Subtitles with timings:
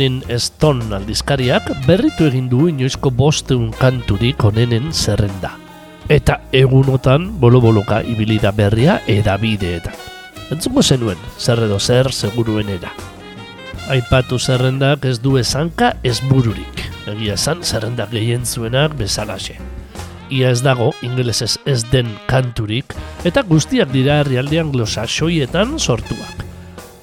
[0.00, 5.50] Rolling Stone aldizkariak berritu egin du inoizko bosteun kanturik onenen zerrenda.
[6.08, 9.92] Eta egunotan bolo-boloka ibili da berria edabideetan.
[10.56, 12.94] Entzungo zenuen, zer edo zer seguruenera.
[13.92, 16.86] Aipatu zerrendak ez du esanka ez bururik.
[17.04, 19.60] Egia esan zerrenda gehien zuenak bezalaxe.
[20.30, 26.46] Ia ez dago ingelesez ez den kanturik eta guztiak dira herrialde anglosaxoietan sortuak.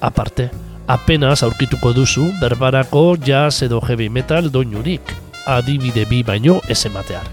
[0.00, 0.50] Aparte,
[0.88, 5.12] apenas aurkituko duzu berbarako jazz edo heavy metal doinurik,
[5.46, 7.28] adibide bi baino ez ematear.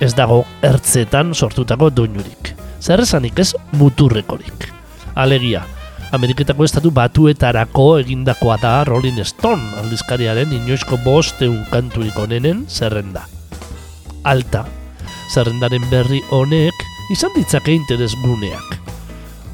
[0.00, 4.68] Ez dago ertzetan sortutako doinurik, zer esanik ez muturrekorik.
[5.14, 5.64] Alegia,
[6.12, 13.24] Ameriketako estatu batuetarako egindakoa da Rolling Stone aldizkariaren inoizko bosteun kanturik onenen zerrenda.
[14.24, 14.66] Alta,
[15.32, 18.79] zerrendaren berri honek izan ditzake interes guneak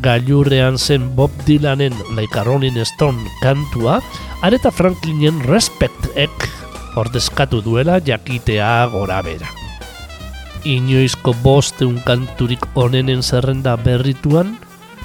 [0.03, 4.01] gailurrean zen Bob Dylanen Like a Rolling Stone kantua,
[4.43, 6.49] areta Franklinen Respect ek
[6.97, 9.49] ordezkatu duela jakitea gora bera.
[10.67, 14.57] Inoizko bosteun kanturik onenen zerrenda berrituan,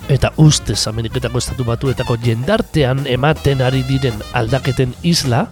[0.10, 5.46] eta ustez Ameriketako estatu batuetako jendartean ematen ari diren aldaketen isla,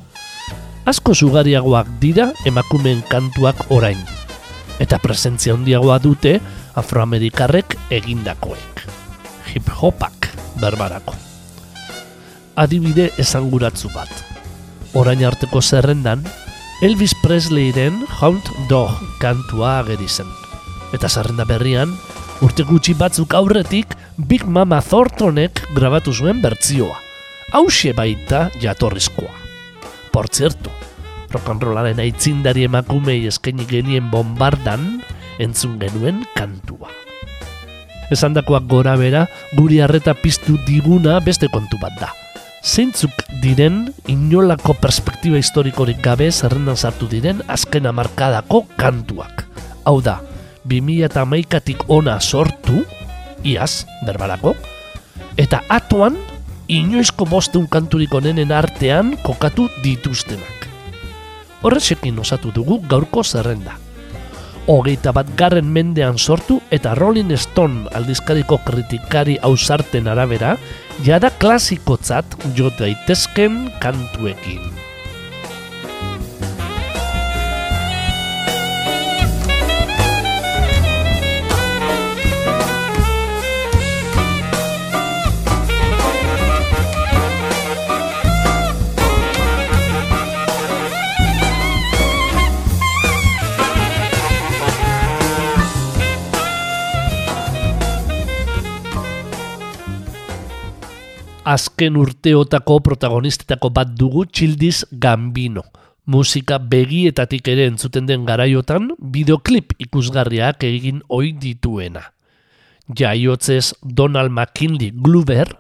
[0.89, 3.99] asko sugariagoak dira emakumeen kantuak orain,
[4.81, 6.39] eta presentzia handiagoa dute
[6.79, 8.98] afroamerikarrek egindakoek
[9.53, 10.29] hip-hopak
[10.61, 11.15] berbarako.
[12.59, 14.11] Adibide esanguratzu bat.
[14.97, 16.23] Orain arteko zerrendan,
[16.83, 20.29] Elvis Presleyren Hound Dog kantua ageri zen.
[20.95, 21.91] Eta zerrenda berrian,
[22.45, 26.97] urte gutxi batzuk aurretik Big Mama Thorntonek grabatu zuen bertzioa.
[27.53, 29.33] Hauxe baita jatorrizkoa.
[30.13, 30.71] Por zertu,
[31.33, 35.03] rock'n'rollaren aitzindari emakumei eskaini genien bombardan
[35.39, 36.89] entzun genuen kantua
[38.13, 39.27] esandakoak gora bera,
[39.57, 42.09] guri harreta piztu diguna beste kontu bat da.
[42.59, 49.45] Zeintzuk diren inolako perspektiba historikorik gabe zerrendan sartu diren azken amarkadako kantuak.
[49.87, 50.19] Hau da,
[50.67, 52.83] 2008-atik ona sortu,
[53.47, 54.55] iaz, berbarako,
[55.39, 56.19] eta atuan,
[56.67, 60.67] inoizko bosteun kanturik onenen artean kokatu dituztenak.
[61.63, 63.79] Horrezekin osatu dugu gaurko zerrenda
[64.69, 70.55] hogeita bat garren mendean sortu eta Rolling Stone aldizkariko kritikari ausarten arabera,
[71.05, 74.78] jada klasikotzat jo daitezken kantuekin.
[101.43, 105.63] Azken urteotako protagonistetako bat dugu Txildiz Gambino.
[106.09, 112.01] Musika begietatik ere entzuten den garaiotan, videoklip ikusgarriak egin ohi dituena.
[112.89, 115.53] Jaiotzez Donald McKinley Glover,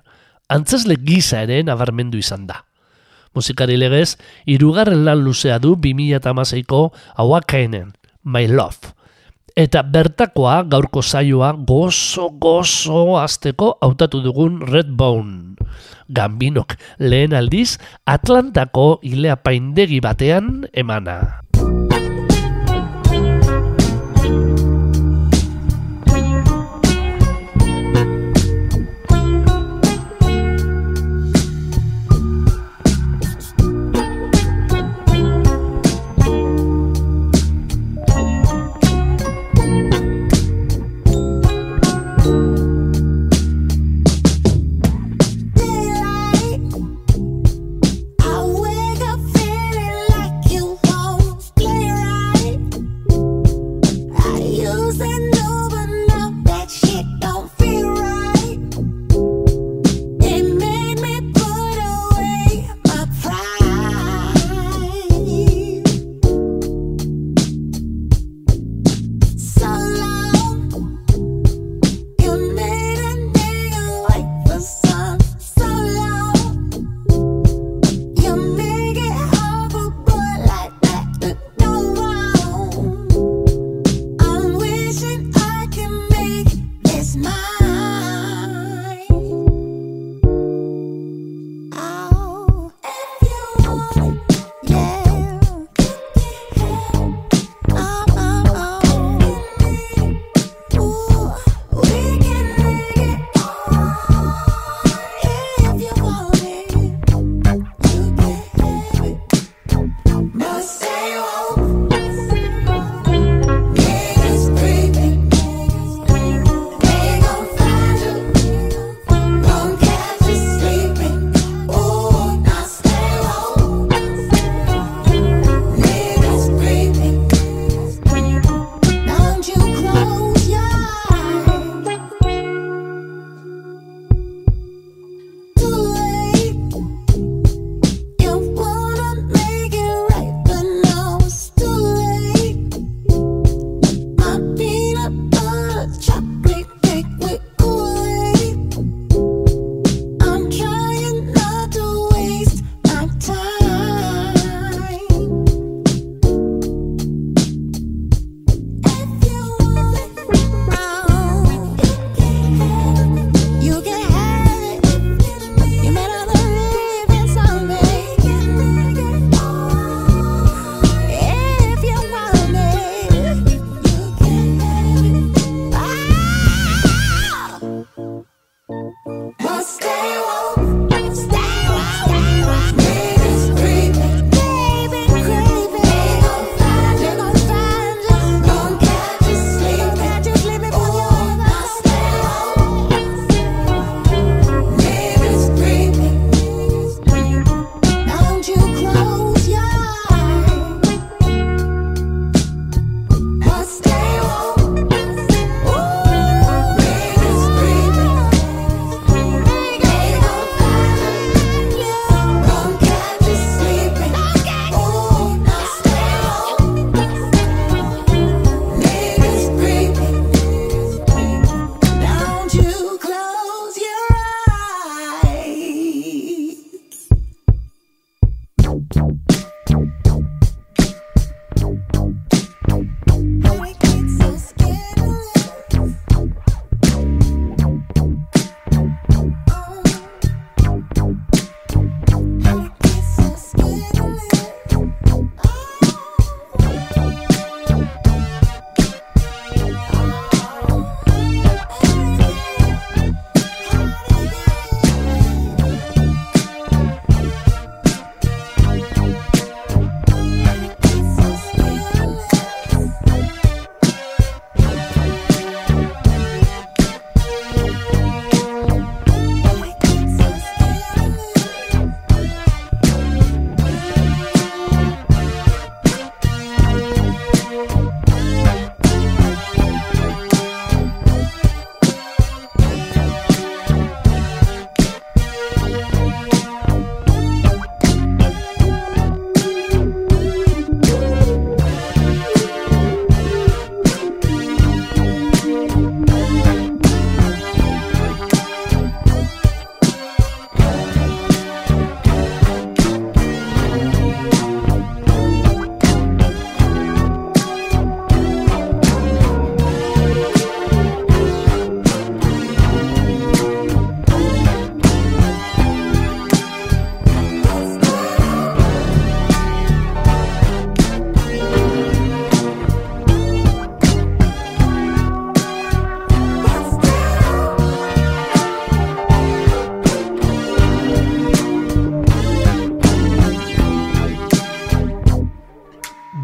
[0.49, 2.63] antzesle gisa ere nabarmendu izan da.
[3.37, 4.17] Musikari legez,
[4.49, 6.87] irugarren lan luzea du 2008ko
[7.21, 8.95] hauakainen, My Love.
[9.59, 15.59] Eta bertakoa gaurko saioa gozo gozo azteko hautatu dugun Redbone.
[16.07, 17.75] Gambinok lehen aldiz
[18.07, 21.43] Atlantako ilea paindegi batean emana.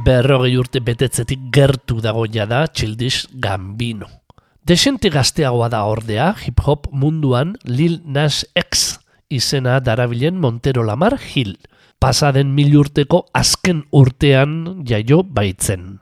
[0.06, 4.06] Berrogei urte betetzetik gertu dago jada Childish Gambino.
[4.62, 11.56] Desente gazteagoa da ordea hip-hop munduan Lil Nas X izena darabilen Montero Lamar Hill.
[11.98, 15.98] Pasaden mil urteko azken urtean jaio baitzen.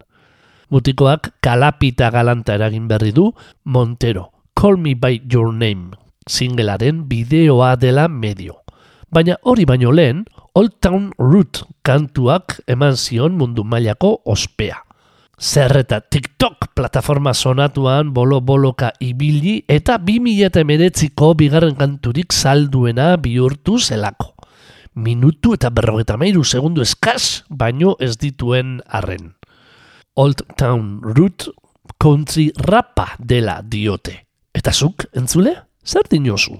[0.68, 3.30] Mutikoak kalapita galanta eragin berri du
[3.64, 5.96] Montero, Call Me By Your Name,
[6.28, 8.64] singelaren bideoa dela medio.
[9.14, 14.84] Baina hori baino lehen, Old Town Root kantuak eman zion mundu mailako ospea.
[15.42, 24.36] Zer eta TikTok plataforma sonatuan bolo-boloka ibili eta 2008ko bigarren kanturik salduena bihurtu zelako.
[24.94, 29.34] Minutu eta berrogeta meiru segundu eskaz, baino ez dituen arren.
[30.14, 31.48] Old Town Root
[31.98, 34.20] country rapa dela diote.
[34.54, 36.60] Eta zuk, entzule, zer dinozu?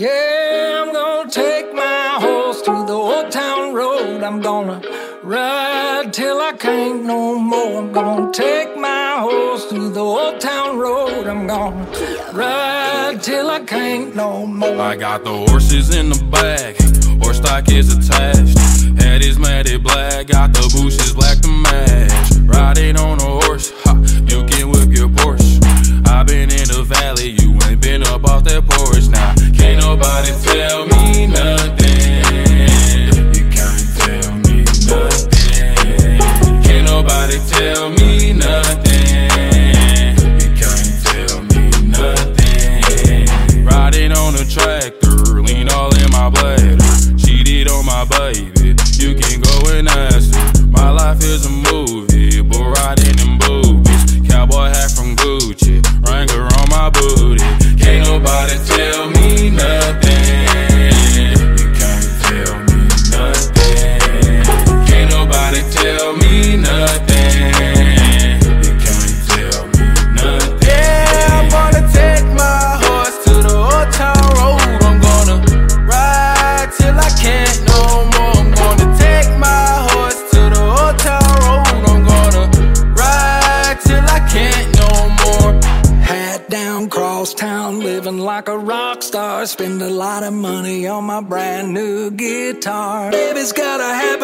[0.00, 4.22] Yeah, I'm gonna take my horse to the old town road.
[4.22, 4.80] I'm gonna
[5.22, 7.82] ride till I can't no more.
[7.82, 11.26] I'm gonna take my horse to the old town road.
[11.26, 11.84] I'm gonna
[12.32, 14.80] ride till I can't no more.
[14.80, 16.80] I got the horses in the back,
[17.22, 18.58] horse stock is attached.
[19.02, 22.30] Head is matted black, got the bushes black to match.
[22.46, 25.58] Riding on a horse, ha, you can whip your Porsche.
[26.06, 29.34] i been in the valley, you ain't been up off that porch now.
[29.56, 30.89] Can't nobody tell me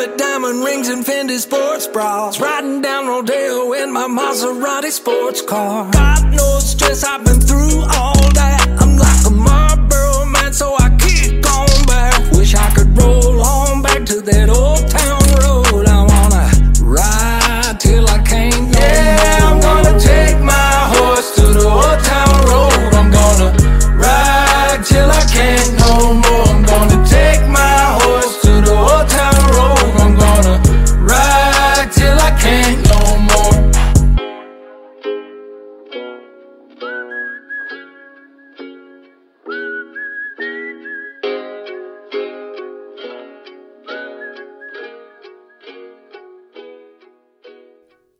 [0.06, 2.40] habit, diamond rings, and Fendi sports bras.
[2.40, 5.90] Riding down Rodeo in my Maserati sports car.
[5.90, 7.25] God knows stress I've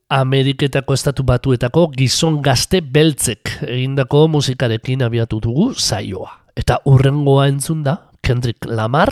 [0.06, 6.30] Ameriketako estatu batuetako gizon gazte beltzek egindako musikarekin abiatu dugu saioa.
[6.54, 9.10] Eta urrengoa entzun da, Kendrick Lamar,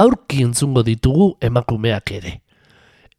[0.00, 2.32] aurki entzungo ditugu emakumeak ere.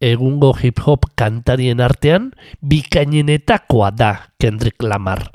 [0.02, 4.10] Egungo hip-hop kantarien artean, bikainenetakoa da
[4.42, 5.28] Kendrick Lamar.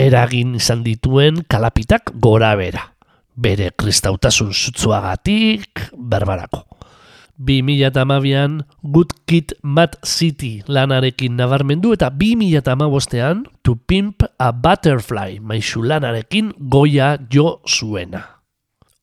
[0.00, 2.88] Eragin izan dituen kalapitak gora bera.
[3.36, 6.64] Bere kristautasun zutzuagatik, berbarako.
[7.40, 16.54] 2008an Good Kid Mad City lanarekin nabarmendu eta 2008an To Pimp a Butterfly maixu lanarekin
[16.70, 18.42] goia jo zuena.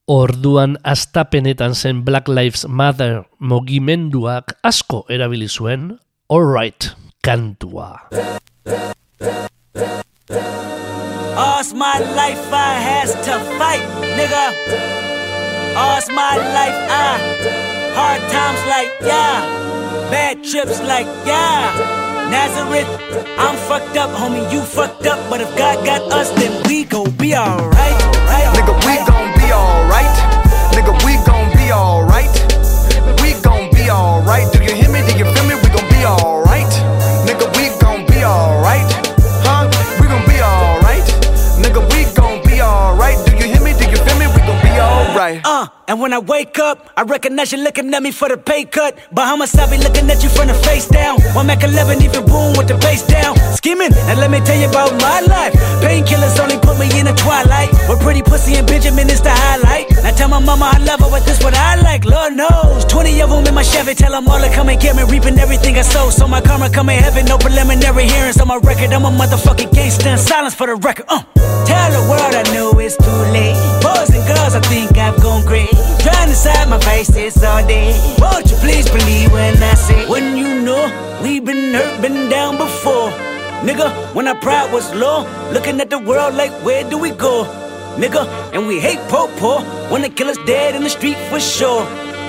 [0.08, 6.00] Orduan astapenetan zen Black Lives Matter mogimenduak asko erabili zuen
[6.32, 8.08] Alright kantua.
[11.36, 13.84] All's my life I has to fight,
[14.18, 14.46] nigga.
[15.76, 19.42] All's my life I hard times like yeah,
[20.10, 22.00] bad trips like yeah.
[22.32, 22.88] Nazareth,
[23.38, 24.50] I'm fucked up, homie.
[24.54, 27.76] You fucked up, but if God got us, then we gon' be alright.
[27.76, 30.16] Right, Nigga, we gon' be alright.
[30.72, 32.32] Nigga, we gon' be alright.
[33.22, 34.48] We gon' be alright.
[34.54, 35.02] Do you hear me?
[35.02, 35.56] Do you feel me?
[35.56, 36.41] We gon' be alright.
[45.22, 45.42] Alright.
[45.46, 48.66] Uh, and when I wake up, I recognize you looking at me for the pay
[48.66, 48.98] cut.
[49.12, 51.22] Bahamas, I be looking at you from the face down.
[51.34, 53.36] One Mac 11, even boom with the bass down.
[53.56, 55.54] Scheming, and let me tell you about my life.
[55.84, 57.70] Painkillers only put me in the twilight.
[57.90, 59.92] With pretty pussy and Benjamin is the highlight.
[60.04, 62.86] I tell my mama I love her, but this what I like, Lord knows.
[62.86, 65.04] 20 of them in my Chevy, tell them all to come and get me.
[65.04, 67.26] Reaping everything I sow, so my karma come in heaven.
[67.26, 68.94] No preliminary hearings on my record.
[68.94, 71.06] I'm a motherfucking gangster silence for the record.
[71.10, 71.24] Uh.
[71.66, 73.56] Tell the world I know it's too late.
[73.84, 74.01] Boys
[75.02, 75.76] I've gone crazy.
[76.00, 77.98] Trying to side my faces all day.
[78.20, 80.82] Won't you please believe when I say, when you know
[81.24, 83.10] we've been hurt, been down before.
[83.66, 87.46] Nigga, when our pride was low, looking at the world like, where do we go?
[87.98, 91.40] Nigga, and we hate po po when they kill us dead in the street for
[91.40, 91.84] sure.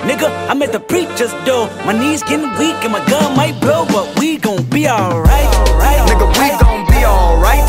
[0.08, 1.68] Nigga, I'm at the preacher's door.
[1.86, 5.50] My knees getting weak and my gun might blow, but we gon' be alright.
[6.08, 7.68] Nigga, we gon' be alright.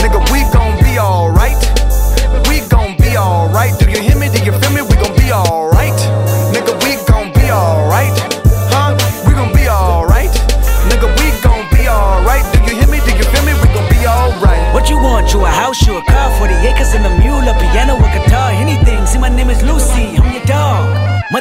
[0.00, 1.75] Nigga, we gon' be alright.
[3.56, 3.78] Alright.
[3.78, 4.28] Do you hear me?
[4.28, 4.82] Do you feel me?
[4.82, 5.55] We gon' be alright.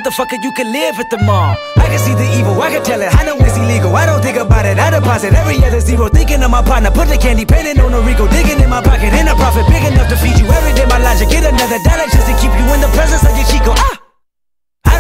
[0.05, 1.57] Motherfucker, you can live at the mall.
[1.77, 3.09] I can see the evil, I can tell it.
[3.09, 3.95] I know it's illegal.
[3.95, 4.77] I don't think about it.
[4.77, 6.09] I deposit every other zero.
[6.09, 8.27] Thinking of my partner, put the candy painting on a Rico.
[8.27, 10.85] Digging in my pocket, in a profit big enough to feed you every day.
[10.85, 13.74] My logic, get another dollar just to keep you in the presence of your Chico.
[13.74, 14.04] Ah!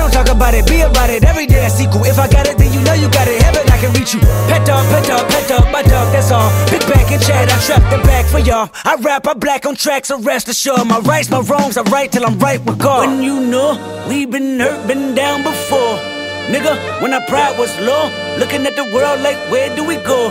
[0.05, 1.23] Don't talk about it, be about it.
[1.23, 2.05] Every day I sequel.
[2.05, 3.41] If I got it, then you know you got it.
[3.41, 4.19] Heaven, I can reach you.
[4.45, 6.51] Pet dog, pet dog, pet dog, my dog, that's all.
[6.69, 8.69] Pick back and chat, I trap the back for y'all.
[8.83, 10.85] I rap, I black on tracks, so rest assured.
[10.85, 13.07] My rights, my wrongs, I right till I'm right with God.
[13.07, 15.97] When you know we been hurt, been down before.
[16.53, 18.05] Nigga, when our pride was low,
[18.37, 20.29] looking at the world like, where do we go?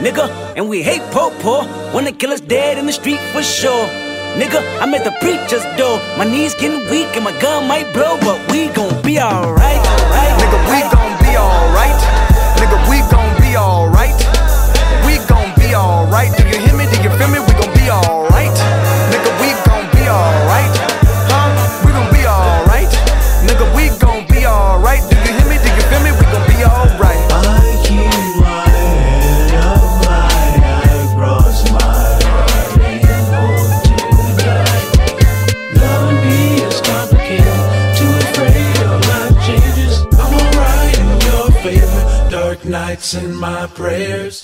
[0.00, 0.26] Nigga,
[0.56, 1.62] and we hate po po
[2.00, 4.11] they kill us dead in the street for sure.
[4.32, 6.00] Nigga, I'm at the preacher's door.
[6.16, 9.82] My knees getting weak and my gun might blow, but we gon' be alright.
[10.40, 12.00] Nigga, we gon' be alright.
[12.56, 14.16] Nigga, we gon' be alright.
[15.04, 16.32] We gon' be alright.
[16.36, 16.71] Do you hear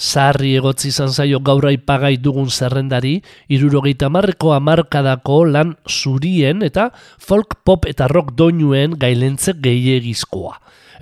[0.08, 3.18] Sarri egotzi izan zaio gaur aipagai dugun zerrendari,
[3.52, 6.86] irurogeita marreko amarkadako lan zurien eta
[7.20, 10.54] folk pop eta rock doinuen gailentze gehiegizkoa.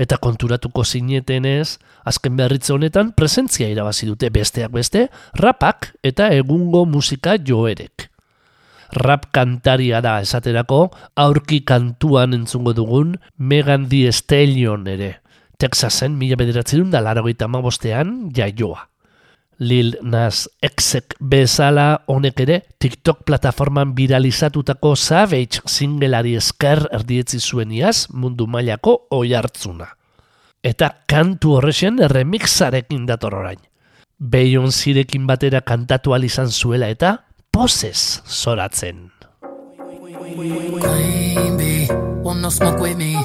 [0.02, 5.07] Eta konturatuko zinetenez, azken berritze honetan presentzia irabazi dute besteak beste,
[5.38, 8.09] rapak eta egungo musika joerek.
[9.07, 10.80] Rap kantaria da esaterako,
[11.14, 15.16] aurki kantuan entzungo dugun Megan Thee Stallion ere.
[15.62, 18.85] Texasen mila bederatzerun da larogeita amabostean jaioa.
[19.58, 28.06] Lil Nas Xek bezala honek ere TikTok plataforman viralizatutako Savage singelari esker erdietzi zuen iaz
[28.12, 29.88] mundu mailako oi hartzuna.
[30.62, 33.60] Eta kantu horrexen remixarekin dator orain.
[34.18, 39.10] Beyoncérekin batera kantatu izan zuela eta poses zoratzen.
[40.78, 43.16] Queen want no smoke with me.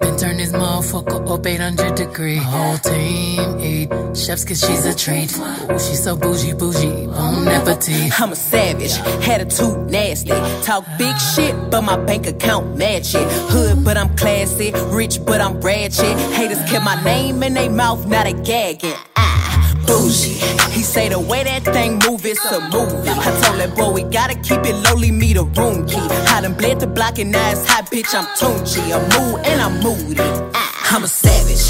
[0.00, 2.36] Then turn this motherfucker up 800 degree.
[2.36, 5.34] Whole team eat chefs cause she's a treat.
[5.38, 8.20] Ooh, she's so bougie, bougie, bon appetit.
[8.20, 10.30] I'm a savage, had a attitude nasty.
[10.62, 13.26] Talk big shit, but my bank account match it.
[13.50, 14.72] Hood, but I'm classy.
[14.88, 16.18] Rich, but I'm ratchet.
[16.34, 18.92] Haters kept my name in their mouth, not a gagging.
[19.16, 20.38] Ah, bougie.
[20.70, 23.08] He say the way that thing move, it's a movie.
[23.08, 26.06] I told that boy we gotta keep it lowly, me the room key.
[26.34, 28.14] I done bled the block and now it's hot, bitch.
[28.14, 28.82] I'm Tunchi.
[28.94, 30.20] I'm mood and I'm moody.
[30.54, 31.64] Ah, I'm a savage.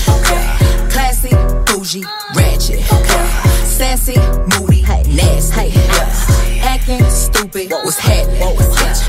[0.92, 1.30] Classy,
[1.66, 2.04] bougie,
[2.37, 2.80] ratchet.
[3.64, 4.16] Sassy,
[4.52, 5.72] moody, nasty.
[6.61, 7.70] Acting stupid.
[7.70, 9.00] What's happening?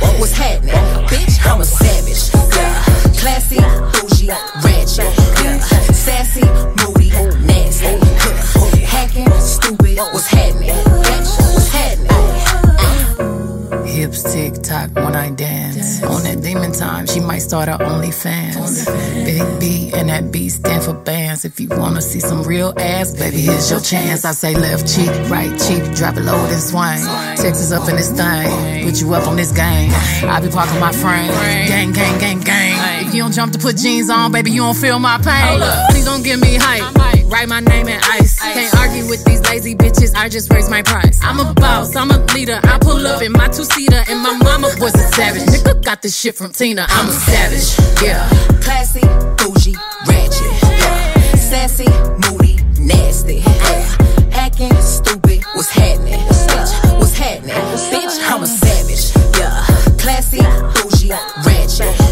[17.51, 18.85] Start her OnlyFans.
[19.25, 21.43] Big B and that B stand for bands.
[21.43, 24.23] If you wanna see some real ass, baby, here's your chance.
[24.23, 27.03] I say left cheek, right cheek, drop it low and swing.
[27.35, 29.91] Texas up in this thing, put you up on this game.
[30.31, 31.27] I be parking my frame,
[31.67, 32.70] gang, gang, gang, gang.
[33.11, 35.59] If you don't jump to put jeans on, baby, you don't feel my pain.
[35.89, 36.95] Please don't give me hype.
[37.29, 38.39] Write my name in ice.
[38.39, 40.15] Can't argue with these lazy bitches.
[40.15, 41.19] I just raise my price.
[41.21, 41.93] I'm a boss.
[41.93, 42.61] I'm a leader.
[42.63, 45.41] I pull up in my two seater, and my mama was a savage.
[45.41, 46.85] Nigga got this shit from Tina.
[46.87, 48.01] I'm a savage.
[48.01, 48.29] Yeah.
[48.61, 49.01] Classy,
[49.35, 49.75] bougie,
[50.07, 50.63] ratchet.
[50.63, 51.35] Yeah.
[51.35, 51.89] Sassy,
[52.23, 53.39] moody, nasty.
[53.39, 53.97] Yeah.
[54.31, 56.13] Acting stupid, what's happening?
[56.47, 57.55] Bitch, what's happening?
[57.91, 59.11] Bitch, I'm a savage.
[59.37, 59.65] Yeah.
[59.99, 60.39] Classy,
[60.79, 61.11] bougie,
[61.45, 62.10] ratchet.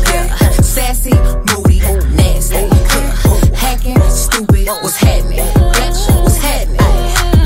[0.69, 1.09] Sassy,
[1.49, 1.79] moody,
[2.15, 2.69] nasty.
[3.55, 5.39] Hacking, stupid, what's happening?
[5.73, 6.77] Bitch, what's happening?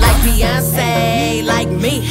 [0.01, 2.01] Like Beyonce, like me.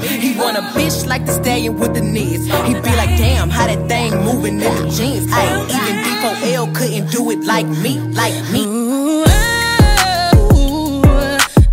[0.00, 2.46] He want a bitch like the stallion with the knees.
[2.46, 5.30] He be like, damn, how that thing moving in the jeans.
[5.30, 8.64] Ay, even D4L couldn't do it like me, like me.
[8.64, 9.24] Ooh,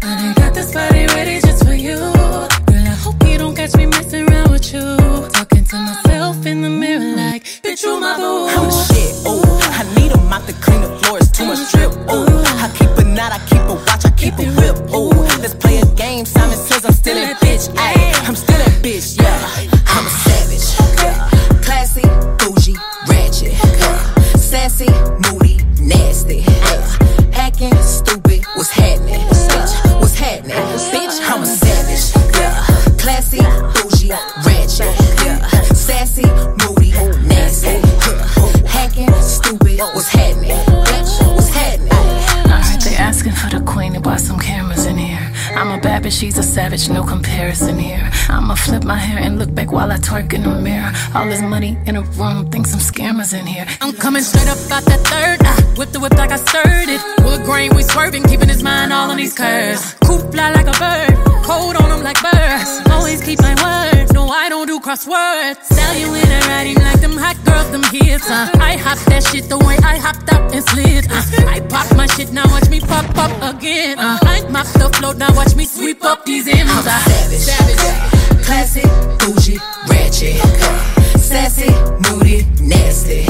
[0.01, 1.95] I got this body ready just for you.
[1.95, 4.97] Girl, I hope you don't catch me messing around with you.
[5.29, 7.08] Talking to myself in the mirror
[7.69, 8.47] bitch, you my boo.
[8.47, 9.41] I'm the shit, ooh.
[9.79, 11.77] I need a mop to clean the floors, too much mm-hmm.
[11.77, 12.41] drip, ooh.
[12.63, 15.09] I keep a knot, I keep a watch, I keep a whip, ooh.
[15.41, 18.27] Let's play a game, Simon says I'm still that bitch, ayy.
[18.27, 19.37] I'm still that bitch, yeah.
[19.87, 20.67] I'm a savage,
[21.03, 21.61] yeah.
[21.61, 22.05] Classy,
[22.39, 22.77] bougie,
[23.07, 24.13] ratchet, yeah.
[24.35, 24.89] Sassy,
[25.23, 27.31] moody, nasty, yeah.
[27.31, 28.28] Hacking, stupid,
[46.59, 48.05] savage, no comparison here.
[48.27, 50.91] I'ma flip my hair and look back while I twerk in the mirror.
[51.15, 53.65] All this money in a room, think some scammers in here.
[53.79, 55.39] I'm coming straight up out that third.
[55.51, 57.18] I whip the whip like I stirred it.
[57.39, 59.93] Wood grain, we swerving, keeping his mind all on these curves.
[60.05, 62.81] Coop fly like a bird, cold on him like birds.
[62.91, 65.63] Always keep my word, no, I don't do crosswords.
[65.63, 68.29] Sell you in a writing like them hot girls, them hits.
[68.29, 68.49] Uh.
[68.59, 71.07] I hop that shit the way I hopped up and slid.
[71.09, 71.21] Uh.
[71.47, 73.99] I pop my shit, now watch me pop up again.
[73.99, 74.19] Uh.
[74.21, 76.69] I mop the float, now watch me sweep up these M's.
[76.69, 76.99] I'm Uh.
[76.99, 77.39] savage.
[77.39, 78.45] Savage.
[78.45, 78.83] Classy,
[79.19, 80.35] bougie, ratchet.
[81.21, 81.71] Sassy,
[82.09, 83.21] moody, nasty.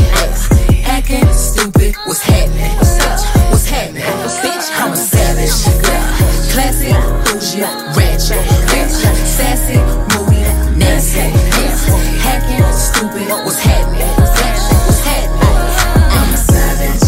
[0.81, 3.38] Hacking, stupid, what's happening?
[3.69, 4.01] Happening?
[4.41, 5.53] Bitch, I'm a savage.
[6.51, 6.91] Classy,
[7.25, 7.61] bougie,
[7.95, 8.43] ratchet.
[9.25, 9.77] Sassy,
[10.11, 10.41] moody,
[10.77, 11.29] nasty.
[12.25, 14.01] Hacking, stupid, what's happening?
[14.35, 15.55] Bitch, What's happening?
[16.17, 17.05] I'm a savage.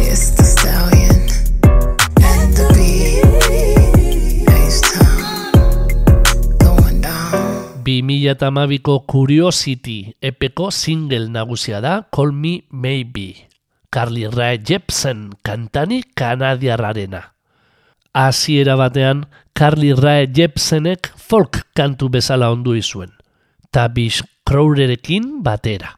[0.00, 1.18] It's the stallion
[2.22, 3.20] and the bee.
[4.46, 5.50] H-Town
[6.62, 7.82] going down.
[7.84, 13.51] 2008ko Curiosity epeko single nagusia da Call Me Maybe.
[13.92, 17.20] Carly Rae Jepsen kantani kanadiarrarena.
[18.16, 23.12] Hasiera batean, Carly Rae Jepsenek folk kantu bezala ondu izuen.
[23.70, 25.92] Tabish Crowderekin batera.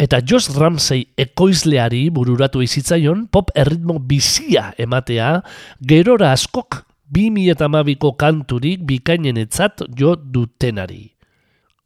[0.00, 5.42] Eta Josh Ramsey ekoizleari bururatu izitzaion pop erritmo bizia ematea
[5.80, 11.12] gerora askok 2008ko kanturik bikainenetzat jo dutenari.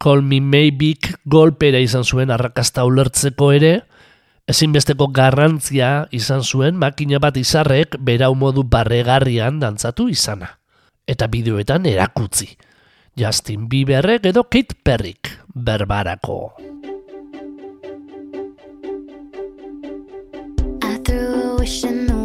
[0.01, 3.81] Call Me Maybeek golpera izan zuen arrakasta ulertzeko ere,
[4.51, 10.57] ezinbesteko garrantzia izan zuen makina bat izarrek berau modu barregarrian dantzatu izana.
[11.07, 12.51] Eta bideoetan erakutzi.
[13.19, 16.41] Justin Bieberrek edo Kate Perryk berbarako.
[20.83, 22.20] I threw a wish in the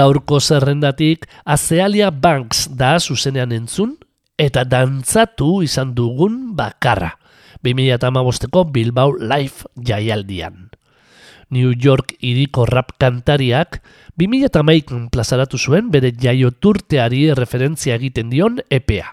[0.00, 3.98] Gaurko zerrendatik Azealia Banks da zuzenean entzun
[4.40, 7.10] eta dantzatu izan dugun bakarra.
[7.60, 10.70] 2008ko Bilbao Live jaialdian.
[11.52, 13.82] New York iriko rap kantariak
[14.16, 19.12] 2008 plazaratu zuen bere jaio turteari referentzia egiten dion EPA.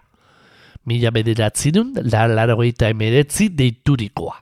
[0.88, 4.40] Mila bederatzirun la larogeita emeretzi deiturikoa.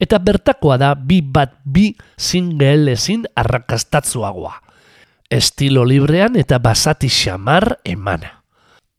[0.00, 4.69] Eta bertakoa da bi bat bi single ezin arrakastatzuagoa.
[5.30, 8.42] Estilo librean eta basati xamar emana.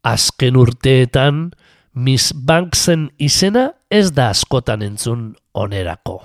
[0.02, 1.52] Azken urteetan,
[1.94, 6.22] Miss Banksen izena ez da askotan entzun onerako.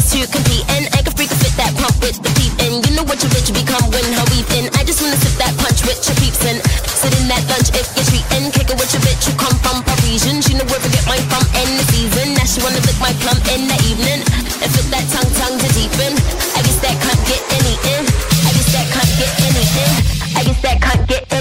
[0.00, 2.80] Wants to compete and I can freak fit that pump with the peep in.
[2.88, 4.72] You know what your bitch become when her weeping.
[4.72, 6.56] I just wanna sip that punch with your peeps in.
[6.88, 8.48] Sit in that lunch if you're treating.
[8.48, 10.40] Kick it with your bitch who come from Parisian.
[10.40, 12.32] She know where to get my from in the season.
[12.32, 14.24] Now she wanna lick my plum in the evening.
[14.64, 16.16] And fit that tongue tongue to deepen.
[16.56, 18.04] I guess that can't get any in.
[18.48, 19.92] I guess that can't get any in.
[20.32, 21.39] I guess that can't get any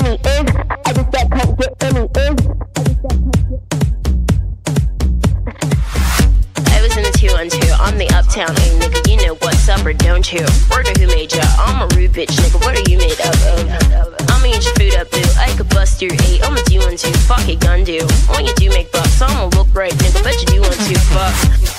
[7.79, 10.43] I'm the uptown A nigga, you know what's up or don't you?
[10.67, 11.47] Word who made ya?
[11.57, 13.71] I'm a rude bitch nigga, what are you made up of?
[13.95, 14.35] Oh?
[14.35, 17.15] I'ma eat your food up boo, I could bust your eight, I'ma do one two,
[17.23, 18.03] fuck it gun do.
[18.35, 21.33] When you do make bucks, I'ma look right nigga, bet you do want to, fuck.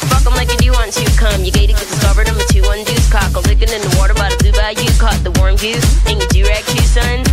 [0.08, 2.64] Fuck 'em like you do want to, come, you gated get discovered, I'm a two
[2.64, 5.56] one deuce, cock, a licking in the water by the blue bayou, caught the warm
[5.60, 7.24] goose, and you do rag too son.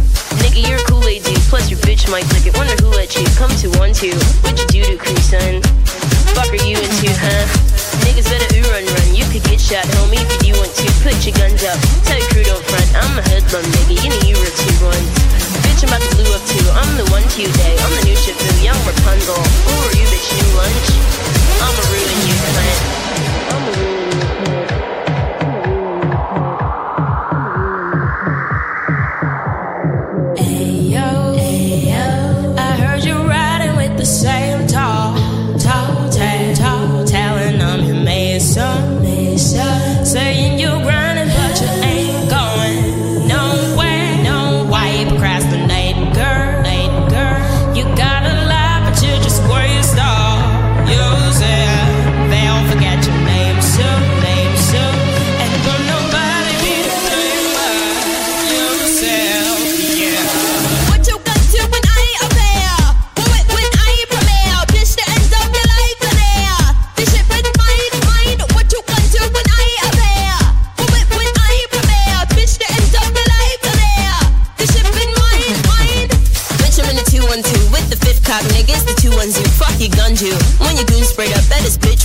[0.43, 3.23] Nigga, you're a Kool-Aid dude, plus your bitch might lick it, wonder who let you
[3.39, 5.63] come to one two, what you do to crew son?
[6.35, 7.47] Fuck are you into, huh?
[8.05, 9.09] Niggas better ooh run run.
[9.15, 10.85] You could get shot, homie, if you want to.
[11.03, 11.77] Put your guns up.
[12.05, 12.89] Tell your crew don't front.
[12.95, 13.95] I'm a hoodlum, nigga.
[14.01, 15.09] You know you were two ones.
[15.65, 16.65] Bitch, I'm about to blue up too.
[16.73, 17.75] I'm the one to you day.
[17.77, 19.37] I'm the new boo, young Rapunzel.
[19.37, 20.27] Who are you, bitch?
[20.33, 20.89] New lunch.
[21.61, 22.77] I'ma ruin you, cunt.
[23.53, 24.06] I'ma ruin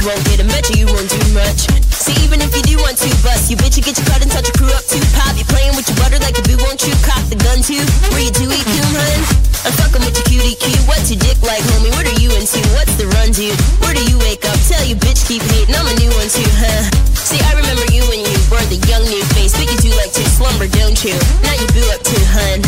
[0.06, 0.48] won't get him.
[0.50, 1.70] Bet you, you won't do much.
[1.94, 4.30] See, even if you do want to bust, you bitch, you get your cut and
[4.30, 5.02] touch your crew up too.
[5.14, 6.94] Pop, you playing with your butter like a boo, won't you?
[7.06, 7.82] Cock the gun too.
[8.10, 9.20] Where you do eat coon, hun?
[9.62, 10.74] I'm fucking with your cutie cue.
[10.90, 11.94] What's your dick like, homie?
[11.94, 12.58] What are you into?
[12.74, 13.54] What's the run, dude?
[13.78, 14.58] Where do you wake up?
[14.66, 15.74] Tell you bitch keep hating.
[15.78, 16.82] I'm a new one too, huh?
[17.14, 19.54] See, I remember you when you were the young new face.
[19.54, 21.14] Think you do like to slumber, don't you?
[21.46, 22.58] Now you boo up too, hun.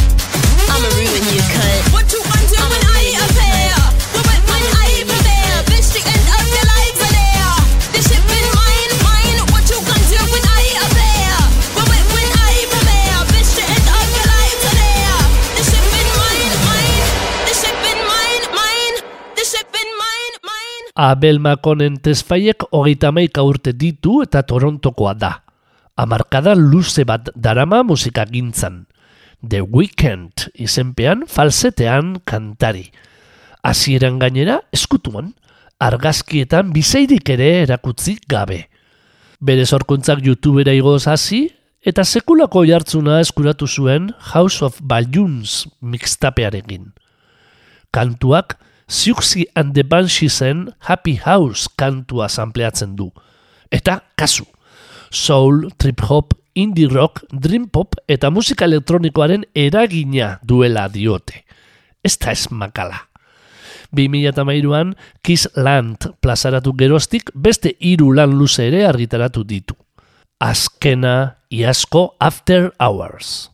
[0.70, 1.82] I'ma ruin you, cunt.
[1.90, 3.83] What you want to when I appear?
[20.94, 25.32] Abel Makonen tesfaiek hogeita maika urte ditu eta Torontokoa da.
[25.98, 28.84] Amarkada luze bat darama musika gintzan.
[29.42, 32.92] The Weekend izenpean falsetean kantari.
[33.66, 35.32] Hasieran gainera eskutuan,
[35.82, 38.68] argazkietan bizeirik ere erakutzi gabe.
[39.42, 41.48] Bere zorkuntzak youtubera igoz hasi,
[41.82, 46.92] eta sekulako jartzuna eskuratu zuen House of Balloons mixtapearekin.
[47.90, 53.10] Kantuak Siuxi and the Banshee'sen Happy House kantua sampleatzen du.
[53.72, 54.44] Eta kasu.
[55.10, 61.44] Soul, trip hop, indie rock, dream pop eta musika elektronikoaren eragina duela diote.
[62.04, 63.06] Ez da ez makala.
[63.94, 69.76] 2008an Kiss Land plazaratu geroztik beste hiru lan luze ere argitaratu ditu.
[70.42, 73.53] Azkena, iasko After Hours.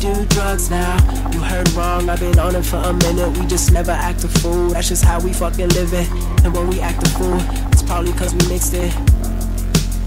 [0.00, 0.96] Do drugs now.
[1.30, 3.36] You heard wrong, I've been on it for a minute.
[3.38, 4.70] We just never act a fool.
[4.70, 6.08] That's just how we fucking live it.
[6.42, 7.38] And when we act a fool,
[7.70, 8.94] it's probably cause we mixed it.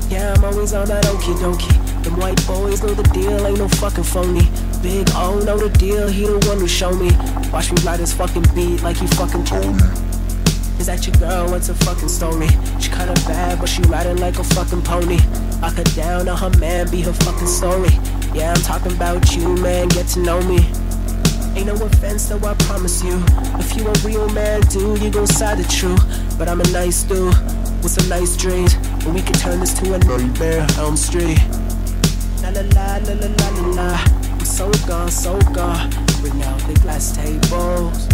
[0.09, 2.03] Yeah, I'm always on that okie dokie.
[2.03, 4.49] Them white boys know the deal, ain't no fucking phony.
[4.81, 7.11] Big O know the deal, he the one who show me.
[7.51, 9.83] Watch me ride this fucking beat like he fucking told me.
[10.79, 11.51] Is that your girl?
[11.51, 12.47] What's a fucking story?
[12.81, 15.19] She kinda bad, but she riding like a fucking pony.
[15.61, 17.91] Lock her down, or her man be her fucking story.
[18.33, 19.89] Yeah, I'm talking about you, man.
[19.89, 20.65] Get to know me.
[21.55, 23.23] Ain't no offense, though, I promise you.
[23.59, 26.01] If you a real man, dude, you gon' side the truth.
[26.39, 27.35] But I'm a nice dude
[27.83, 28.73] with some nice dreams.
[29.05, 31.37] And we can turn this to a nightmare, Elm Street.
[32.41, 34.03] La la la la la la la la.
[34.31, 35.91] I'm so gone, so gone.
[36.21, 38.07] Bring out the glass tables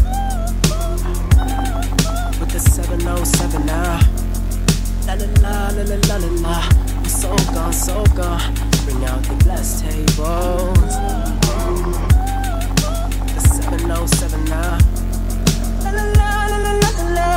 [2.41, 4.01] with the 707 now.
[5.07, 6.69] La la la la la la la la.
[6.97, 8.68] I'm so gone, so gone.
[8.85, 10.93] Bring out the glass tables.
[13.33, 14.77] The 707 now.
[15.83, 17.29] La la la la la la la.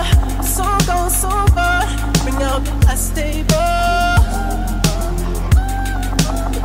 [0.43, 1.89] So gone, so gone.
[2.25, 3.53] Bring out the glass tables.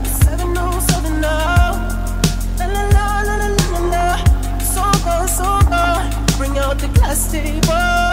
[0.04, 1.74] The 707 now.
[2.60, 2.66] La
[3.94, 4.18] la.
[4.64, 6.10] So gone, so gone.
[6.38, 8.07] Bring out the glass tables.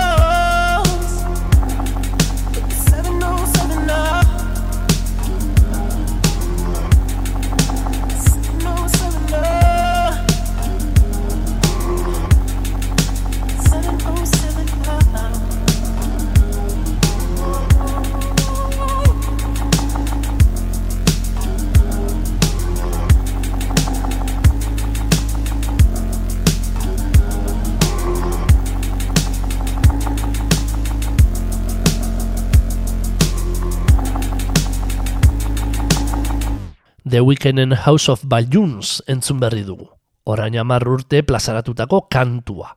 [37.15, 39.85] The Weekenden House of Balloons entzun berri dugu.
[40.27, 42.73] Orain hamar urte plazaratutako kantua.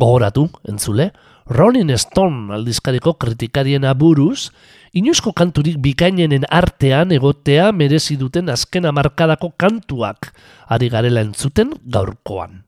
[0.00, 1.10] Gogoratu, entzule,
[1.52, 4.48] Rolling Stone aldizkariko kritikarien aburuz,
[4.96, 10.32] inoizko kanturik bikainenen artean egotea merezi duten azken hamarkadako kantuak
[10.72, 12.62] ari garela entzuten gaurkoan.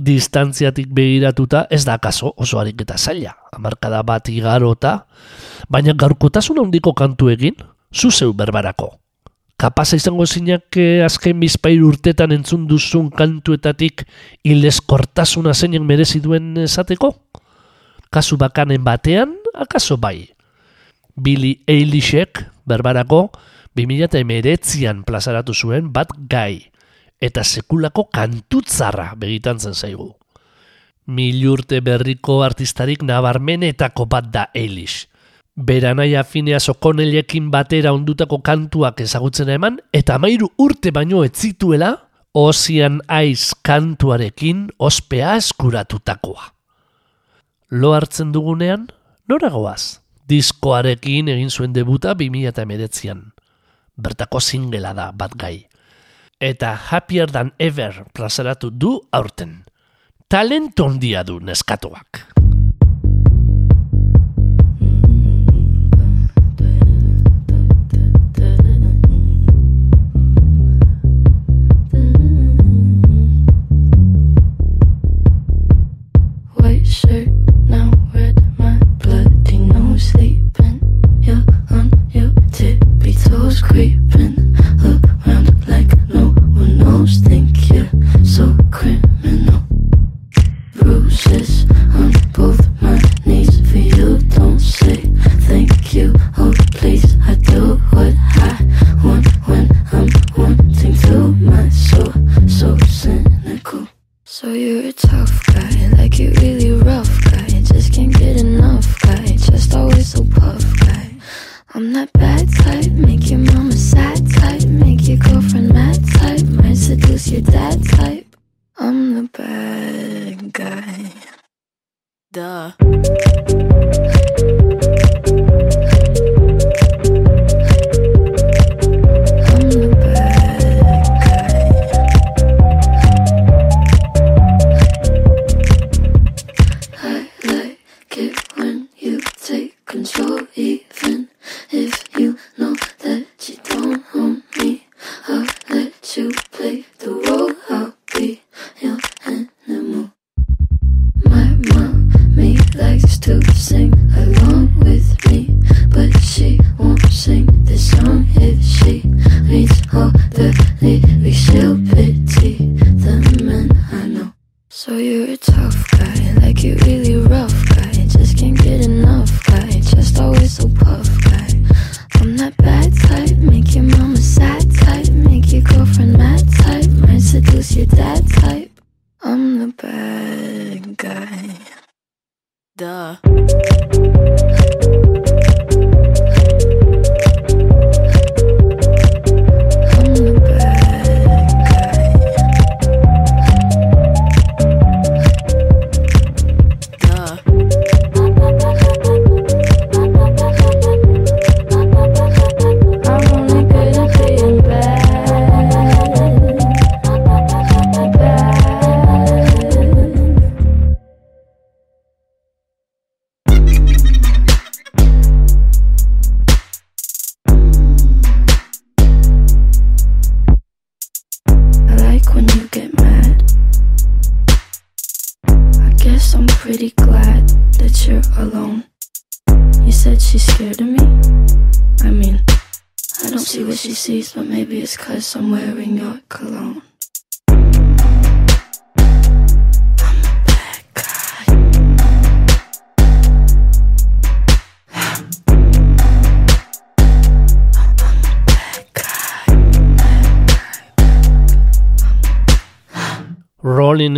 [0.00, 4.96] Distantziatik begiratuta ez da kaso oso ariketa zaila, hamarkada bat igarota,
[5.68, 7.60] baina gaurkotasun handiko kantu egin,
[7.92, 8.94] zuzeu berbarako.
[9.62, 14.02] Kapasa izango zinak eh, azken bizpair urtetan entzun duzun kantuetatik
[14.42, 17.12] ileskortasuna zeinen merezi duen esateko?
[18.10, 20.32] Kasu bakanen batean, akaso bai.
[21.14, 23.28] Billy Eilishek, berbarako,
[23.78, 26.66] 2008an plazaratu zuen bat gai,
[27.22, 30.08] eta sekulako kantutzarra begitan zen zaigu.
[31.06, 35.06] Mil urte berriko artistarik nabarmenetako bat da Eilish.
[35.54, 43.02] Beranaia Phineas O'Connellekin batera ondutako kantuak ezagutzen eman, eta mairu urte baino ez zituela, Ocean
[43.12, 46.46] Eyes kantuarekin ospea eskuratutakoa.
[47.68, 48.88] Lo hartzen dugunean,
[49.28, 50.00] noragoaz?
[50.28, 53.20] Diskoarekin egin zuen debuta 2008an.
[54.00, 55.68] Bertako singela da bat gai.
[56.40, 59.66] Eta Happier Than Ever plazaratu du aurten.
[60.28, 62.31] Talent ondia du neskatoak.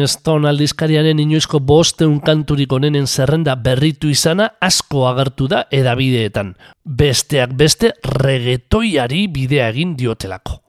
[0.09, 6.55] Stone aldizkariaren inoizko bosteun kanturik onenen zerrenda berritu izana asko agertu da edabideetan.
[6.84, 10.61] Besteak beste regetoiari bidea egin diotelako.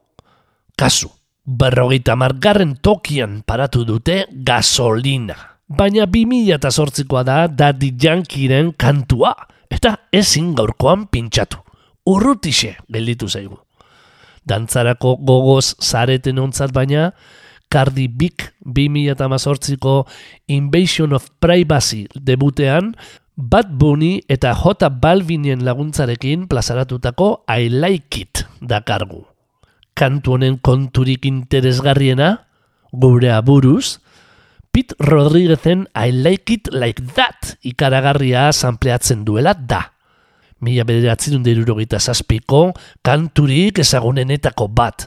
[0.76, 1.10] Kasu,
[1.46, 5.36] berrogeita margarren tokian paratu dute gasolina.
[5.68, 9.32] Baina 2008koa da Daddy Yankeeren kantua,
[9.70, 11.58] eta ezin gaurkoan pintxatu.
[12.06, 13.58] Urrutixe gelditu zaigu.
[14.46, 17.10] Dantzarako gogoz zareten ontzat baina,
[17.68, 20.06] Cardi Big 2018ko
[20.46, 22.94] Invasion of Privacy debutean,
[23.36, 29.26] Bad Bunny eta J Balvinen laguntzarekin plazaratutako I Like It dakargu.
[29.96, 32.48] Kantu honen konturik interesgarriena,
[32.92, 33.98] gure aburuz,
[34.72, 39.92] Pete Rodriguezen I Like It Like That ikaragarria sampleatzen duela da.
[40.60, 42.70] Mila bederatzen derurogeita zazpiko
[43.04, 45.06] kanturik ezagunenetako bat.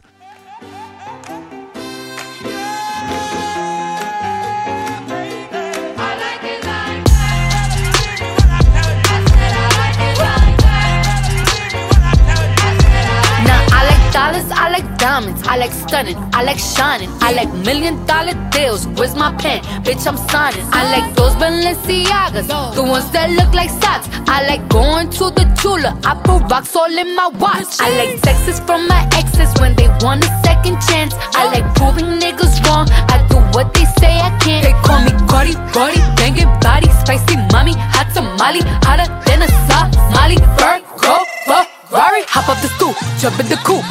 [14.99, 18.85] Diamonds, I like stunning, I like shining, I like million dollar deals.
[18.87, 19.63] Where's my pen?
[19.83, 20.65] Bitch, I'm signing.
[20.71, 24.07] I like those Balenciagas, the ones that look like socks.
[24.27, 27.79] I like going to the Tula, I put rocks all in my watch.
[27.79, 31.13] I like texts from my exes when they want a second chance.
[31.33, 32.87] I like proving niggas wrong.
[33.09, 34.63] I do what they say I can't.
[34.63, 40.37] They call me Cardi, Cardi, banging body, spicy mommy, hot tamale, hotter than a Somali.
[40.59, 43.81] Virgo, Ferrari, hop up the stoop, jump in the coop.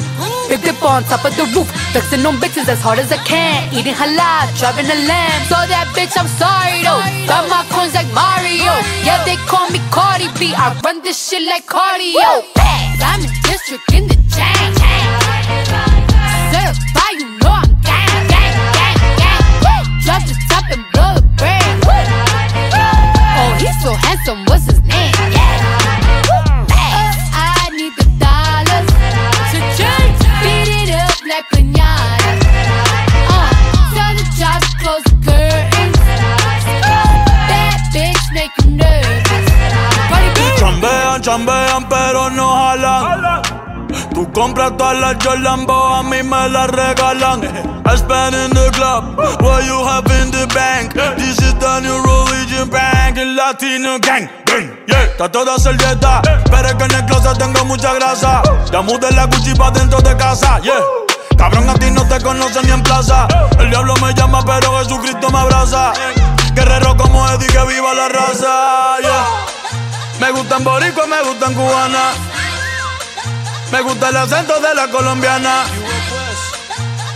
[0.47, 3.67] Big dip on top of the roof, flexing on bitches as hard as I can.
[3.75, 5.43] Eating halal, driving a lamb.
[5.51, 7.03] So that bitch, I'm sorry though.
[7.27, 8.71] Got my coins like Mario.
[9.03, 10.55] Yeah, they call me Cardi B.
[10.55, 12.47] I run this shit like cardio.
[13.03, 14.71] I'm in district in the chain.
[16.55, 19.87] Certified, you know I'm gang, gang, gang, gang.
[20.07, 21.83] Drop the top and blow the brand.
[21.83, 25.11] Oh, he's so handsome, what's his name?
[25.19, 25.88] I
[31.39, 31.45] Uh,
[33.95, 35.99] tell the job to close the curtains.
[37.47, 39.47] That bitch make you nervous.
[40.11, 40.41] Cardi B.
[40.59, 43.43] Chambean, chambean, pero no jalan.
[44.13, 47.43] Tú compras todas las Jolambo, a mí me las regalan.
[47.87, 50.93] I spend in the club, what you have in the bank.
[51.17, 54.29] This is the new religion bank, el latino gang.
[54.45, 56.21] gang, Yeah, trato de hacer dieta,
[56.51, 58.43] pero es que en el closet tengo mucha grasa.
[58.73, 60.98] Ya mudé la Gucci pa' dentro de casa, yeah.
[61.39, 63.29] Cabrón, a ti no te conocen ni en plaza.
[63.61, 65.93] El diablo me llama, pero Jesucristo me abraza.
[66.53, 68.97] Guerrero como Eddie, que viva la raza.
[70.19, 72.13] Me gustan boricua, me gustan cubana.
[73.71, 75.63] Me gusta el acento de la colombiana.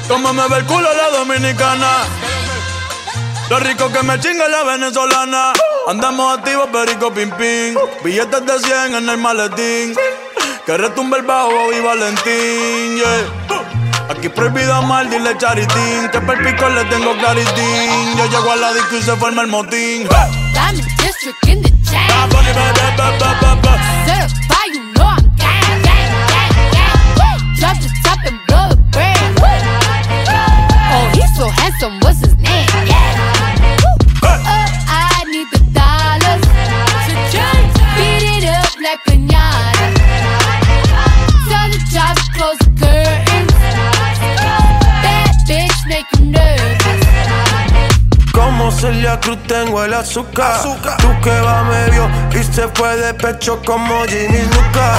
[0.06, 2.04] Como me ve el culo la dominicana.
[3.50, 5.52] Lo rico que me chinga la venezolana.
[5.88, 7.74] Andamos activos, perico pim pim.
[8.04, 9.96] Billetes de 100 en el maletín.
[10.64, 13.02] Que retumbe el bajo y Valentín.
[14.09, 16.09] Aquí prohibido amar, dile charitín.
[16.11, 18.16] Que perpico le tengo claritín.
[18.16, 20.09] Yo llego a la disco y se forma el motín.
[20.53, 22.11] Diamond District in the chain.
[22.11, 22.28] Ah,
[24.07, 27.82] Certified, you know I'm gang, gang, gang, gang.
[27.82, 29.38] The and blow the brand.
[30.94, 33.21] Oh, he's so handsome, what's his name?
[49.22, 50.60] Cruz tengo el azúcar.
[50.62, 54.94] Tú que va medio y se fue de pecho como Ginny Luca.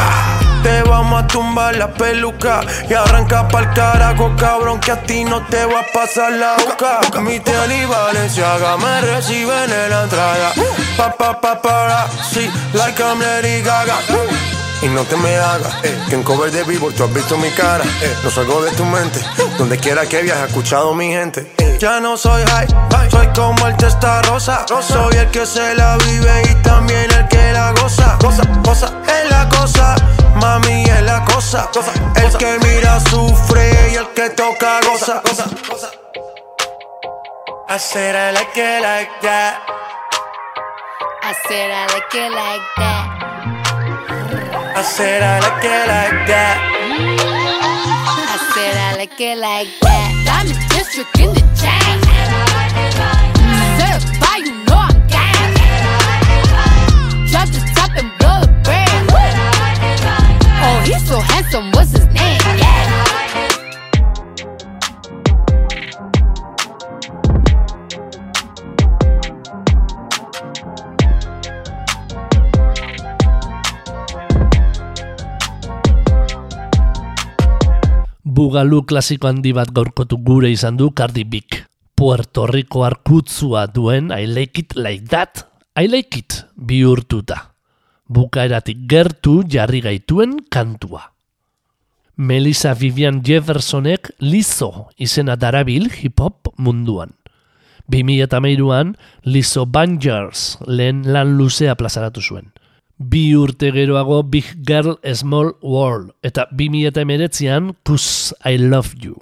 [0.64, 5.46] Te vamos a tumbar la peluca y arranca pa'l carajo, cabrón, que a ti no
[5.48, 7.02] te va a pasar la boca.
[7.20, 10.54] Mi tele y Valenciaga me reciben en la entrada.
[10.96, 14.63] Pa, pa, pa, para, sí, like I'm Lady Gaga.
[14.84, 17.50] Y no te me hagas, eh, que en cover de Billboard tú has visto mi
[17.52, 17.86] cara.
[18.02, 19.18] Eh, no salgo de tu mente,
[19.58, 21.54] donde quiera que viajes, he escuchado mi gente.
[21.58, 22.68] Eh, ya no soy high,
[23.10, 24.66] soy como el testa rosa.
[24.68, 28.18] Soy el que se la vive y también el que la goza.
[28.20, 29.96] Cosa, cosa, es la cosa,
[30.36, 31.70] mami es la cosa.
[32.16, 35.22] El que mira sufre y el que toca goza.
[37.70, 39.62] I said I like it like that.
[41.24, 43.23] I said I like it like that.
[44.84, 46.60] I said I like it like that.
[48.28, 50.12] I said I like it like that.
[50.28, 52.04] Diamond district in the chain.
[53.80, 54.92] Certified, you know I'm.
[60.66, 61.72] Oh, he's so handsome.
[61.72, 62.63] What's his name?
[78.44, 81.62] Bugalu klasiko handi bat gaurkotu gure izan du Cardi Bik.
[81.96, 85.46] Puerto Rico arkutzua duen I like it like that,
[85.80, 87.38] I like it bihurtuta.
[88.12, 91.14] Bukaeratik gertu jarri gaituen kantua.
[92.18, 97.16] Melissa Vivian Jeffersonek Lizzo izena darabil hip-hop munduan.
[97.88, 102.52] 2008an Lizzo Bangers lehen lan luzea plazaratu zuen.
[102.98, 109.18] Bi urte geroago Big Girl Small World eta 2008an Cause I Love You.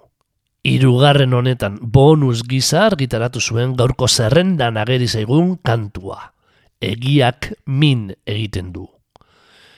[0.67, 6.34] Hirugarren honetan bonus gisa argitaratu zuen gaurko zerrendan ageri zaigun kantua.
[6.82, 8.89] Egiak min egiten du.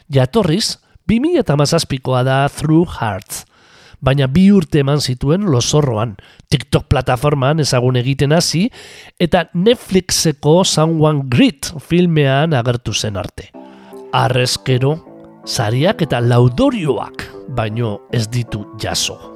[0.10, 3.46] Jatorriz, 2008koa da Through Hearts,
[4.02, 6.18] baina bi urte eman zituen lozorroan,
[6.50, 8.70] TikTok plataformaan ezagun egiten hasi,
[9.20, 13.54] eta Netflixeko Someone Great filmean agertu zen arte.
[14.14, 14.92] Arrezkero,
[15.50, 17.24] sariak eta laudorioak,
[17.58, 19.33] baino ez ditu jaso.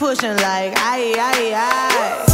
[0.00, 2.29] Pushing like aye aye aye.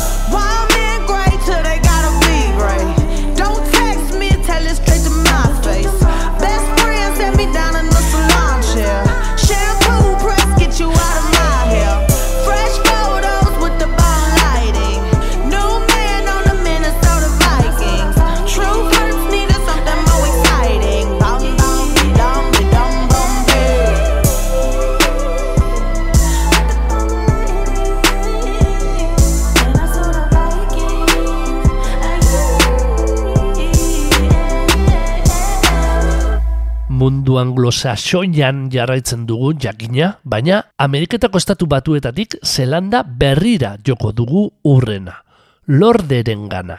[37.26, 45.24] Mundu anglosaxoian jarraitzen dugu jakina, baina Ameriketako estatu batuetatik Zelanda berrira joko dugu urrena,
[45.66, 46.78] lorderen gana.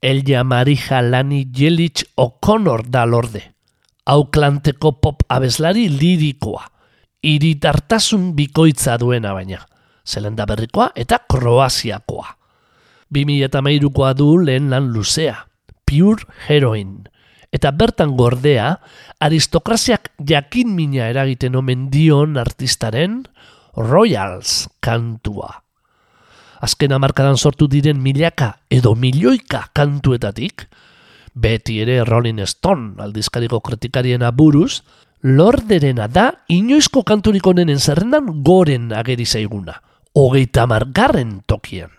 [0.00, 3.42] Elja Marija Lani Jelic O'Connor da lorde.
[4.06, 6.64] Auklanteko pop abeslari lirikoa.
[7.22, 9.60] Iritartasun bikoitza duena baina.
[10.04, 12.26] Zelanda berrikoa eta Kroaziakoa.
[13.14, 15.44] 2008koa du lehen lan luzea.
[15.84, 17.04] Pure Heroin.
[17.52, 18.78] Eta bertan gordea,
[19.20, 23.26] aristokraziak jakin mina eragiten omen dion artistaren
[23.76, 25.60] Royals kantua.
[26.64, 30.64] Azken hamarkadan sortu diren milaka edo milioika kantuetatik,
[31.34, 34.80] beti ere Rolling Stone aldizkariko kritikarien aburuz,
[35.22, 39.76] lorderena da inoizko kanturik onenen zerrendan goren ageri zaiguna,
[40.14, 41.90] hogeita margarren tokian.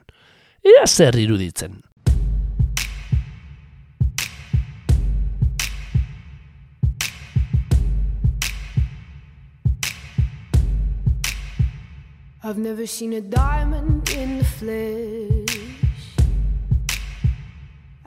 [0.64, 1.83] Ea zer iruditzen.
[12.46, 15.88] I've never seen a diamond in the flesh.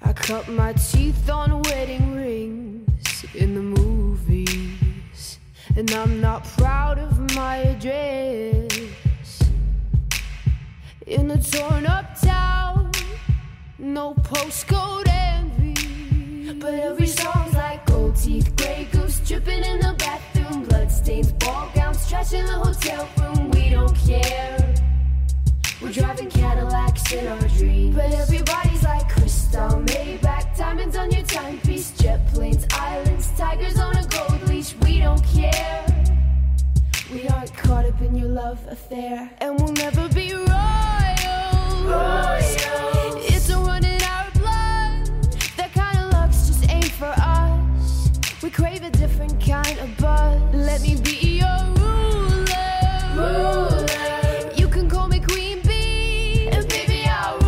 [0.02, 5.38] I cut my teeth on wedding rings in the movies,
[5.74, 9.42] and I'm not proud of my address.
[11.06, 12.92] In a torn up town,
[13.78, 20.35] no postcode envy, but every song's like gold teeth, gray goose dripping in the bathroom,
[20.64, 23.50] bloodstains, ball gowns, trash in the hotel room.
[23.50, 24.74] We don't care.
[25.80, 31.92] We're driving Cadillacs in our dreams, but everybody's like crystal, Maybach, diamonds on your timepiece,
[31.98, 34.74] jet planes, islands, tigers on a gold leash.
[34.82, 35.84] We don't care.
[37.12, 40.46] We aren't caught up in your love affair, and we'll never be royal.
[42.38, 42.95] It's
[50.76, 51.60] Let me be your
[53.16, 53.40] ruler.
[54.56, 57.38] You can call me Queen Bee, and baby I'll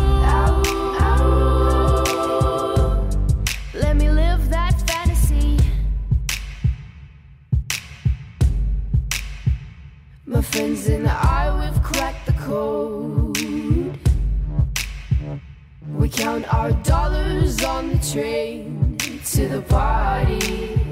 [2.01, 3.07] rule.
[3.75, 5.59] Let me live that fantasy.
[10.25, 13.37] My friends and I, we've cracked the code.
[15.87, 20.88] We count our dollars on the train to the party.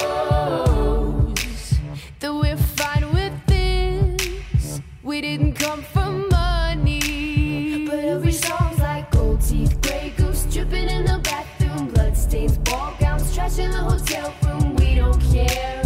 [2.19, 4.81] that we're fine with this.
[5.03, 7.87] We didn't come for money.
[7.87, 13.35] But every song's like gold teeth, gray goose dripping in the bathroom, bloodstains, ball gowns,
[13.35, 14.77] trash in the hotel room.
[14.77, 15.83] We don't care.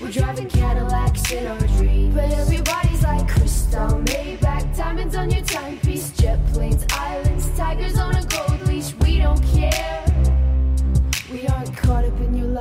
[0.00, 2.14] We're driving Cadillacs in our dreams.
[2.14, 7.23] But everybody's like crystal, Maybach, diamonds on your timepiece, jet planes, islands,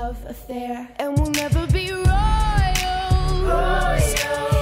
[0.04, 2.04] love affair, and we'll never be royal.
[3.96, 4.53] It's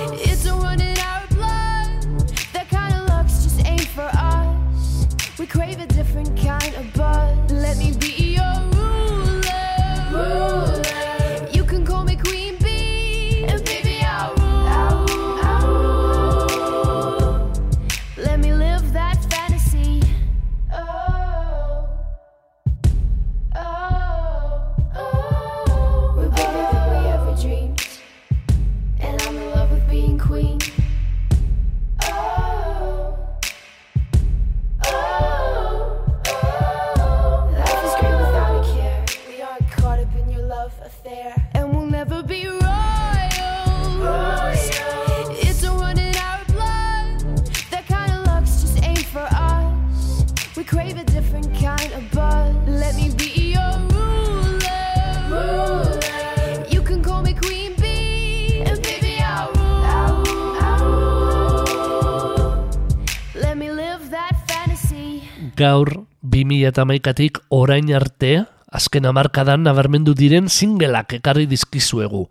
[66.72, 72.28] 2008tik orain arte, azken hamarkadan nabarmendu diren singleak ekarri dizkizuegu.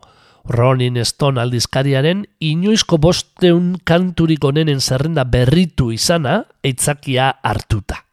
[0.49, 8.07] Rolling Stone aldizkariaren inoizko bosteun kanturik onenen zerrenda berritu izana, eitzakia hartuta.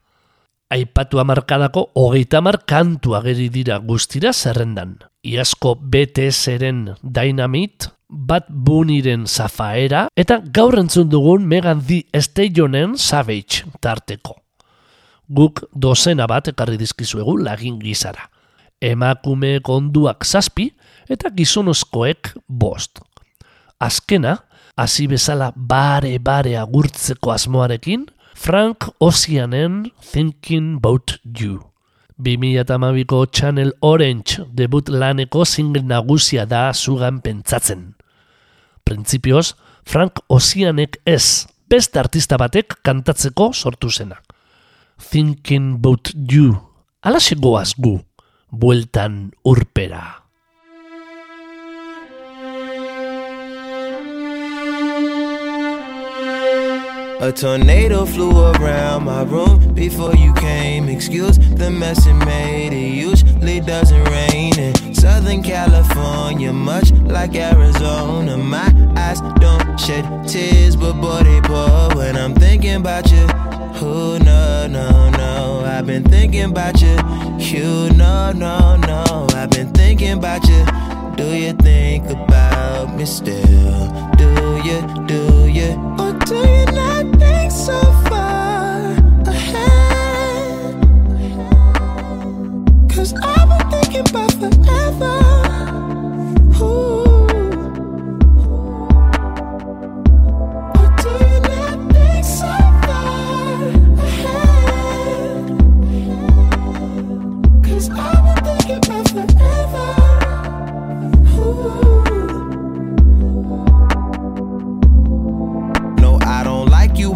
[0.67, 4.97] Aipatu hamarkadako hogeita hamar kantu ageri dira guztira zerrendan.
[5.23, 14.36] Iazko BTS-eren Dynamite, Bat Buniren Zafaera, eta gaur entzun dugun Megan Thee Stallionen Savage tarteko.
[15.28, 18.30] Guk dozena bat ekarri dizkizuegu lagin gizara.
[18.82, 20.69] Emakume konduak zazpi
[21.09, 23.01] eta gizonozkoek bost.
[23.80, 24.38] Azkena,
[24.78, 28.07] hasi bezala bare-bare agurtzeko asmoarekin,
[28.38, 31.63] Frank Oceanen Thinking About You.
[32.21, 37.93] 2008ko Channel Orange debut laneko single nagusia da zugan pentsatzen.
[38.86, 39.55] Printzipioz,
[39.86, 44.21] Frank Oceanek ez, beste artista batek kantatzeko sortu zena.
[44.98, 46.58] Thinking about you,
[47.06, 48.00] alaxe goaz gu,
[48.50, 50.26] bueltan urpera.
[57.20, 60.88] A tornado flew around my room before you came.
[60.88, 62.74] Excuse the mess it made.
[62.74, 68.38] It usually doesn't rain in Southern California, much like Arizona.
[68.38, 73.26] My eyes don't shed tears, but boy, they pour when I'm thinking about you.
[73.82, 75.63] Oh, no, no, no.
[75.65, 76.97] I've been thinking about you.
[77.39, 79.28] You, no, no, no.
[79.34, 80.63] I've been thinking about you.
[81.15, 83.88] Do you think about me still?
[84.18, 86.07] Do you, do you?
[92.89, 95.37] Cause I've been thinking about forever.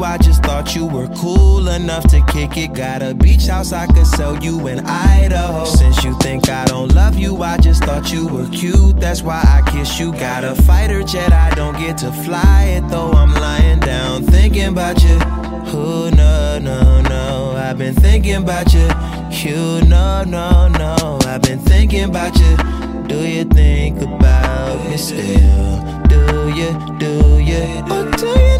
[0.03, 2.73] I just thought you were cool enough to kick it.
[2.73, 5.65] Got a beach house I could sell you in Idaho.
[5.65, 8.99] Since you think I don't love you, I just thought you were cute.
[8.99, 10.11] That's why I kiss you.
[10.13, 13.11] Got a fighter jet, I don't get to fly it though.
[13.11, 15.17] I'm lying down thinking about you.
[15.73, 17.53] Oh, no, no, no.
[17.55, 18.87] I've been thinking about you.
[19.31, 21.19] You, no, no, no.
[21.25, 22.57] I've been thinking about you.
[23.07, 25.81] Do you think about me still?
[26.07, 27.83] Do you, do you?
[27.89, 28.50] Or do you